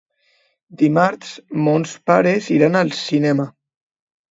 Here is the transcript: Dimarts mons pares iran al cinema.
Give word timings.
Dimarts 0.79 1.35
mons 1.67 1.95
pares 2.11 2.51
iran 2.59 2.81
al 2.83 2.93
cinema. 3.03 3.49